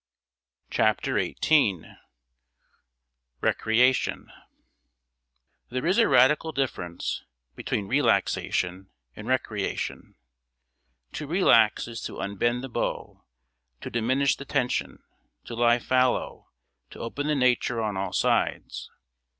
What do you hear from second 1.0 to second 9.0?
XVIII Recreation There is a radical difference between relaxation